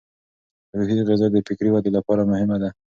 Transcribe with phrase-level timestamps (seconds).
[0.77, 2.69] روحي غذا د فکري ودې لپاره مهمه ده.